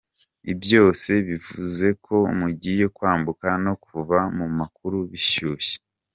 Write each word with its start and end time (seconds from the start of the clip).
ibyose 0.51 1.11
bivuzeko 1.27 2.15
mugiye 2.39 2.85
kwambuka 2.95 3.47
konuva 3.83 4.19
mumakuru 4.37 4.97
bishushye 5.11 5.75